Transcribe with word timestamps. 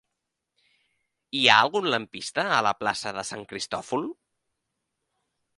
Hi 1.41 1.43
ha 1.49 1.57
algun 1.65 1.91
lampista 1.95 2.47
a 2.57 2.63
la 2.71 2.73
plaça 2.81 3.15
de 3.19 3.27
Sant 3.33 3.47
Cristòfol? 3.53 4.11